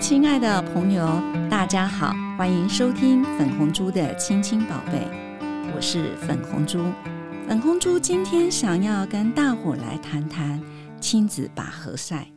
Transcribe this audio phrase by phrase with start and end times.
[0.00, 5.08] 亲爱的朋友，大家好，欢迎收听粉红猪的亲亲宝贝，
[5.74, 6.78] 我是粉红猪。
[7.48, 10.62] 粉红猪今天想要跟大伙来谈谈
[11.00, 12.30] 亲子拔河赛。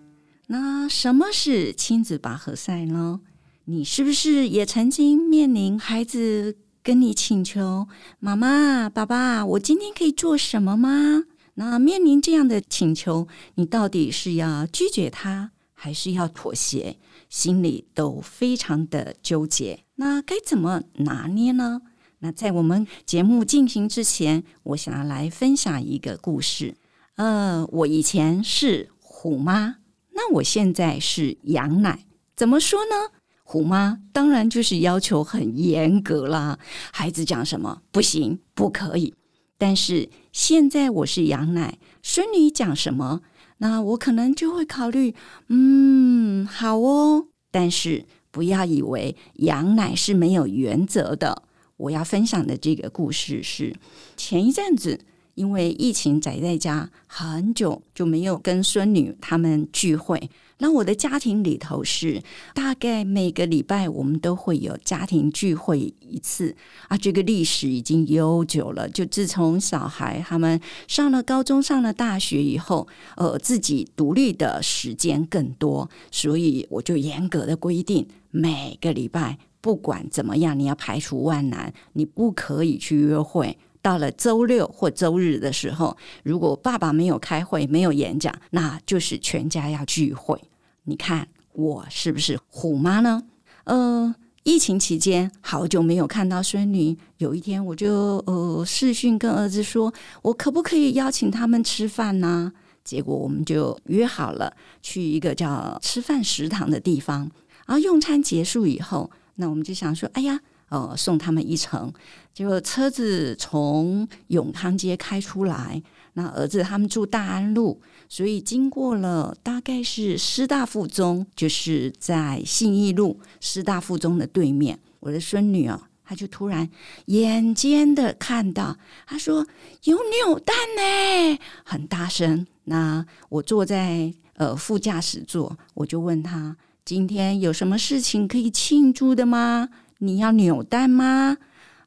[0.48, 3.22] 那什么是亲子拔河赛呢？
[3.66, 7.88] 你是不是也曾经面临孩子跟你请求
[8.20, 11.26] 妈妈、爸爸，我今天可以做什么吗？
[11.54, 16.98] 那面临这样的请求，你到底是要拒绝他，还是要妥协？
[17.32, 19.80] 心里都非常的纠结。
[19.96, 21.82] 那该怎么拿捏呢？
[22.20, 26.76] 那在我们节目进行之前，我想要来分享一个故事。
[27.16, 29.78] 呃，我以前是虎妈，
[30.14, 32.06] 那我现在是羊奶。
[32.36, 33.18] 怎么说呢？
[33.44, 36.60] 虎妈当然就是要求很严格啦，
[36.92, 39.14] 孩子讲什么不行，不可以。
[39.58, 43.22] 但是现在我是羊奶，孙女讲什么，
[43.62, 45.14] 那我可能就会考虑，
[45.50, 47.28] 嗯，好哦。
[47.52, 51.44] 但是不要以为羊奶是没有原则的。
[51.78, 53.76] 我要分享的这个故事是
[54.18, 55.06] 前一阵子。
[55.36, 60.30] 因为疫情宅在家很久，就没有跟孙女他们聚会。
[60.58, 62.22] 那我的家庭里头是
[62.54, 66.56] 大概每个礼拜我们都会有家庭聚会一次
[66.88, 66.96] 啊。
[66.96, 83.58] 这个历史已经悠久了，就自从小孩他们上了高中、上了大学以后，呃，自己独立的时间更多，所以我就严格的规定，每个礼拜不管怎么样，你要排除万难，你不可以去约会。
[83.82, 90.40] 到了周六或周日的时候，如果爸爸没有开会、没有演讲，那就是全家要聚会。
[90.84, 93.24] 你看我是不是虎妈呢？
[93.64, 94.14] 呃，
[94.44, 99.92] 疫情期间好久没有看到孙女，有一天我就呃视讯跟儿子说，
[100.22, 102.54] 我可不可以邀请他们吃饭呢？
[102.84, 107.30] 结果我们就约好了去一个叫吃饭食堂的地方。
[107.66, 110.40] 然后用餐结束以后，那我们就想说，哎呀。
[110.72, 111.92] 呃，送他们一程，
[112.34, 115.84] 结果车子从永康街开出来。
[116.14, 124.80] 那儿子他们住大安路，所以经过了大概是师大附中，就是在信义路师大附中的对面。
[125.02, 126.70] 我的孙女啊，她就突然
[127.08, 129.46] 眼尖的看到，她说
[129.84, 132.48] 有扭蛋呢，很大声。
[132.66, 136.56] 那我坐在呃副驾驶座，我就问他
[136.86, 139.68] 今天有什么事情可以庆祝的吗？
[140.04, 141.38] 你要扭蛋吗？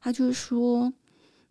[0.01, 0.93] 他就说：“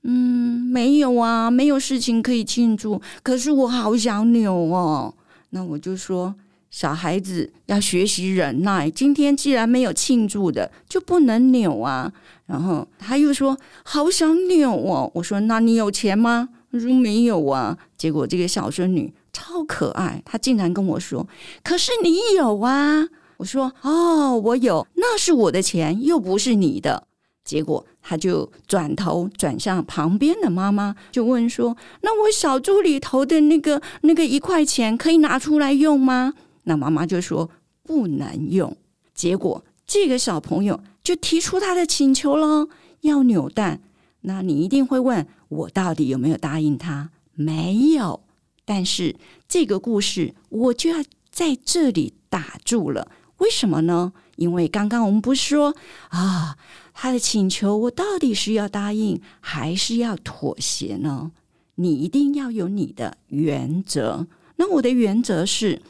[0.03, 3.01] 嗯，没有啊，没有事情可以庆祝。
[3.23, 5.15] 可是我好想扭哦。”
[5.51, 6.35] 那我就说
[6.71, 8.89] ：“小孩子要学习忍耐。
[8.89, 12.13] 今天既然没有庆祝的，就不能扭啊。”
[12.47, 21.27] 然后他又说：“好想扭哦。”我说：“那你有钱吗？”他说：“没有啊。”结果这个小孙女超可爱，她竟然跟我说
[21.65, 23.09] ：“可是你有啊。”
[23.39, 27.09] 我说哦，我有，那是我的钱，又不是你的。
[27.45, 36.33] 结果他就转头转向旁边的妈妈，就问说：“那我小猪里头的那个那个一块钱可以拿出来用吗？”
[36.65, 37.51] 那妈妈就说
[37.85, 38.75] ：“不能用。”
[39.15, 42.69] 结果这个小朋友就提出他的请求了，
[43.03, 43.83] 要扭蛋。
[44.23, 47.11] 那你一定会问我到底有没有答应他？
[47.35, 48.21] 没有。
[48.65, 53.09] 但是这个故事我就要在这里打住了。
[53.39, 54.13] 为什么呢？
[54.37, 55.75] 因为刚刚我们不是说
[56.09, 56.57] 啊，
[56.93, 61.31] 他的请求我到底是要答应还是要妥协呢？
[61.77, 64.27] 你一定要有你的原则。
[64.57, 65.83] 那我的原则是，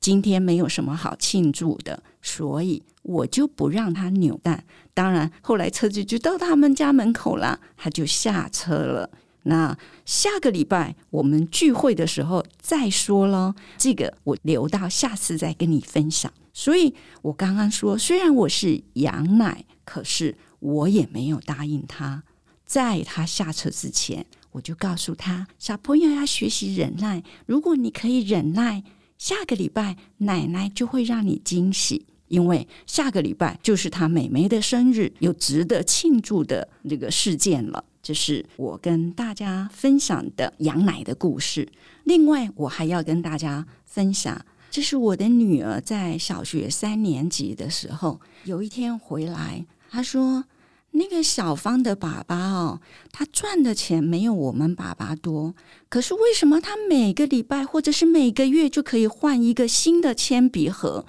[0.00, 4.64] 今天没有什么好庆祝的，所以我就不让他扭蛋。
[4.92, 9.10] 当然，后来车子就到他们家门口了，他就下车了。
[9.44, 16.32] 那下个礼拜我们聚会的时候再说了，这个我留到下次再跟你分享。
[16.56, 22.22] 所以我刚刚说，虽然我是羊奶，可是我也没有答应他。
[22.64, 27.22] 在他下车之前，我就告诉他：小朋友要学习忍耐。
[27.44, 28.84] 如果你可以忍耐，
[29.18, 37.84] 下个礼拜奶奶就会让你惊喜，因为下个礼拜就是他妹妹的生日，有值得庆祝的这个事件了。
[38.00, 41.68] 这是我跟大家分享的羊奶的故事。
[42.04, 44.46] 另外，我还要跟大家分享。
[44.74, 50.46] 这是我的女儿在小学三年级的时候，有一天回来，她说
[50.90, 52.80] ：“那个小芳的爸爸哦，
[53.12, 55.54] 他赚的钱没有我们爸爸多，
[55.88, 61.06] 可是为什么他每个礼拜或者是每个月就可以换一个新的铅笔盒？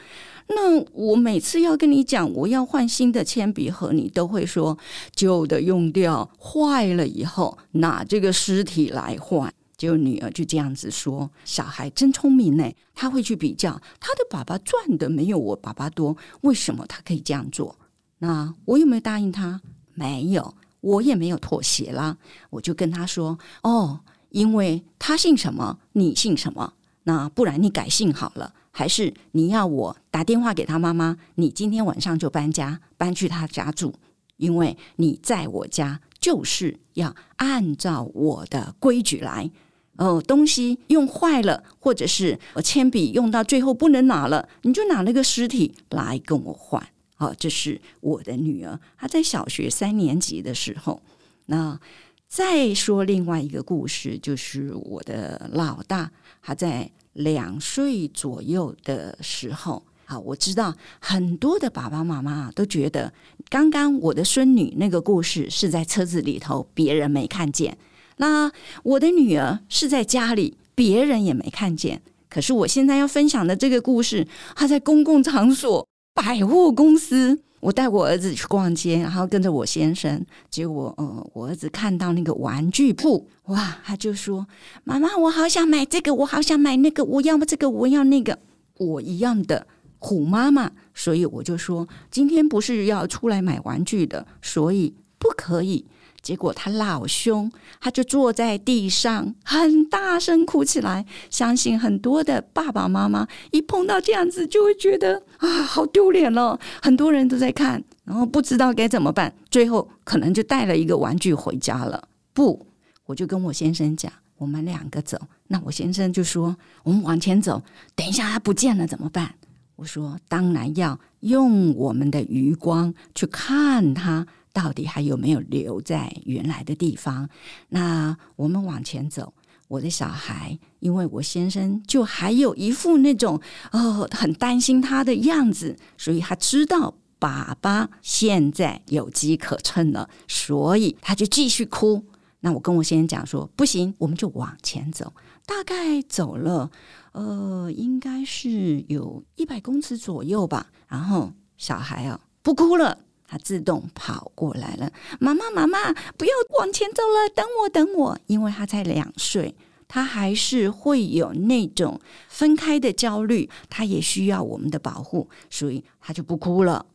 [0.50, 4.78] 那我每次要跟你讲我要换新的铅笔盒，你都会说
[5.16, 17.78] 旧的用掉，坏了以后拿这个尸体来换。”结果女儿就这样子说：“小孩真聪明呢，他会去比较，他的爸爸赚的没有我爸爸多，为什么他可以这样做？
[18.20, 19.60] 那我有没有答应他？
[19.94, 22.18] 没有，我也没有妥协啦。
[22.50, 24.00] 我就跟他说：哦，
[24.30, 26.74] 因为他姓什么，你姓什么，
[27.04, 33.94] 那不然你改姓好了，还是你要我打电话给他妈妈，你今天晚上就搬家，搬去他家住，
[34.38, 39.52] 因为你在我家就是要按照我的规矩来。”
[39.98, 46.86] 哦，东西用坏了，或者是铅笔用到最后不能拿了，你就拿那个尸体来跟我换。
[47.16, 51.02] 好，这是我的女儿，她在小学三年级的时候。
[51.46, 51.80] 那
[52.28, 56.12] 再说另外一个故事，就是我的老大，
[56.42, 59.82] 他在两岁左右的时候。
[60.04, 63.14] 好，我知道很多的爸爸妈妈都觉得，
[63.50, 67.78] 刚刚我的孙女那个故事是在车子里头，别人没看见。
[68.18, 68.52] 那
[68.84, 72.02] 我的女儿是在家里，别人也没看见。
[72.30, 77.40] 可是我现在要分享的这个故事，她在公共场所、百货公司。
[77.62, 80.24] 我带我儿子去逛街，然后跟着我先生。
[80.52, 84.46] 结果，呃，我儿子看到那个玩具铺，哇，他就说
[84.86, 88.38] ：“妈妈，我好想买这个，我好想买那个，我要么这个，我要那个。”
[88.78, 89.66] 我一样的
[89.98, 95.86] 虎妈妈，所以我就说：“今天不是要出来买玩具的，所以不可以。”
[96.26, 101.06] 结果他老凶，他就坐在地上，很大声哭起来。
[101.30, 106.60] 相信很多的爸爸妈妈一碰到这样子，就会觉得啊，好丢脸了。
[106.82, 112.08] 很多人都在看，然后不知道该怎么办，最后可能就带了一个玩具回家了。
[112.34, 112.66] 不，
[113.06, 115.16] 我就跟我先生讲，我们两个走。
[115.50, 117.62] 那我先生就说，我们往前走，
[117.96, 119.36] 等一下他不见了怎么办？
[119.76, 124.26] 我说，当然要用我们的余光去看他。
[124.56, 127.30] 到底还有没有留在原来的地方？
[127.68, 129.34] 那我们往前走。
[129.68, 133.42] 我的小孩，因为我先生就还有一副那种
[133.72, 142.06] 哦，很担心他的样子，所以他知道爸爸现在有机可乘了，所以他就继续哭。
[142.42, 145.12] 那我跟我先生讲说，不行，我们就往前走。
[145.48, 146.70] 大概走了
[147.14, 150.68] 呃，应该是有一百公尺左右吧。
[150.88, 153.00] 然后小孩啊，不哭了。
[153.28, 159.56] 他自动跑过来了，妈妈，妈妈，不要往前走了，等我，等我，因为他才两岁，
[159.88, 162.00] 他还是会有那种
[162.30, 166.86] 分开的焦虑，他也需要我们的保护，所以他就不哭了，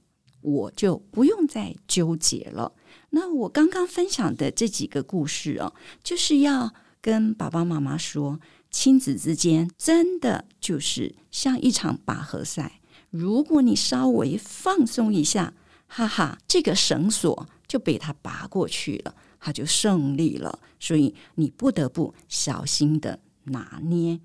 [0.40, 2.72] 我就不用再纠结了。
[3.10, 5.74] 那我刚刚分享的这几个故事哦，
[6.04, 8.38] 就是要跟爸爸妈妈说，
[8.70, 12.80] 亲子之间真的就是像一场拔河赛，
[13.10, 15.52] 如果你稍微放松一下。
[15.92, 20.60] 哈哈，这个绳索就被他拔过去了，他就胜利了。
[20.78, 24.20] 所以你不得不小心的拿捏。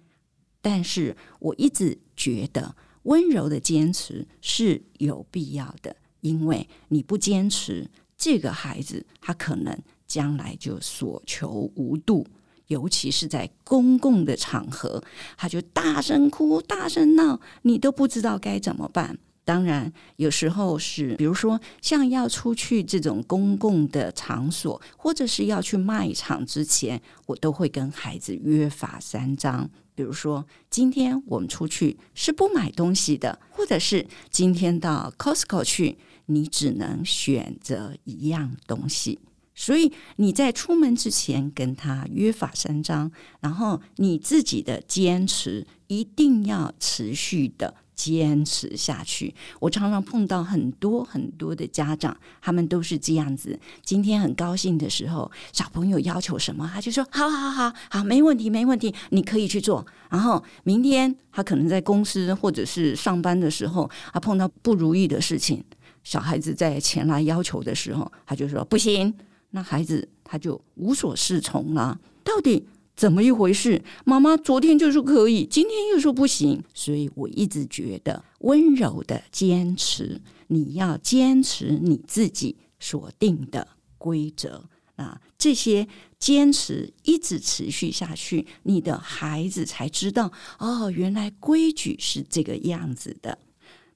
[0.62, 9.76] 但是我一直觉得温柔的坚持是有必要的，因为你不坚持，这个孩子他可能
[10.06, 12.28] 将来就所求无度，
[12.68, 15.04] 尤其是在公共的场合，
[15.36, 19.18] 他就大声哭、大声闹，你都不知道该怎么办。
[19.46, 29.70] 当然，有时候是，比如说像要出去这种公共的场所，或者是要去卖场之前，我都会跟孩子约法三章。
[29.94, 39.20] 比如说，今天我们出去是不买东西的，或者是今天到 Costco 去，你只能选择一样东西。
[39.54, 43.10] 所以你在出门之前跟他约法三章，
[43.40, 47.76] 然后你自己的坚持一定要持续的。
[47.96, 49.34] 坚持下去。
[49.60, 53.60] 我常常碰到很多很多的家长，他们都是这样子。
[53.84, 65.64] 今天很高兴的时候，小朋友要求什么，他就说：“好好好好，没问题，没问题，你可以去做。”然后明天他可能在公司或者是上班的时候，他碰到不如意的事情，
[66.04, 69.14] 小孩子在前来要求的时候，他就说：“不行。”
[69.52, 71.98] 那孩子他就无所适从了。
[72.26, 72.68] 到底？
[72.96, 73.84] 怎么一回事？
[74.06, 84.64] 妈妈昨天就说可以，今天又说不行，所以我一直觉得温柔的坚持，你要坚持你自己所定的规则
[84.96, 85.88] 啊，这些
[86.18, 93.38] 坚持一直持续下去，你的孩子才知道哦，原来规矩是这个样子的。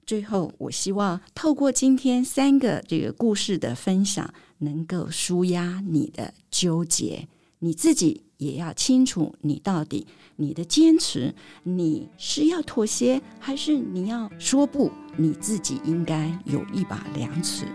[0.04, 7.28] 最后，我希望透过今天三个这个故事的分享，能够舒压你的纠结。
[7.60, 10.06] 你自己也要清楚，你到底
[10.36, 14.90] 你的坚持，你是要妥协，还是你要说不？
[15.16, 17.66] 你自己应该有一把量尺。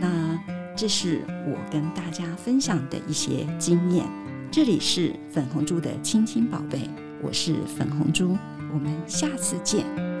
[0.00, 0.40] 那
[0.76, 4.08] 这是我跟大家分享的一些经验。
[4.50, 6.88] 这里是粉红猪的亲亲宝贝，
[7.20, 8.36] 我是粉红猪，
[8.72, 10.11] 我们下次见。